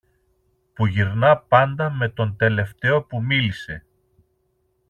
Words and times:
που 0.73 0.85
γυρνά 0.85 1.37
πάντα 1.37 1.89
με 1.89 2.09
τον 2.09 2.35
τελευταίο 2.35 3.03
που 3.03 3.21
μίλησε 3.23 3.85